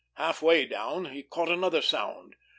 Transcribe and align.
Halfway 0.15 0.65
down, 0.65 1.05
he 1.05 1.21
caught 1.21 1.49
another 1.51 1.83
sound. 1.83 2.35